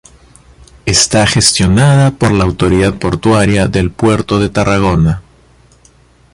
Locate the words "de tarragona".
4.39-5.21